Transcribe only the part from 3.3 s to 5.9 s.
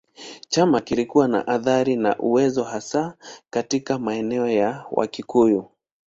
katika maeneo ya Wakikuyu.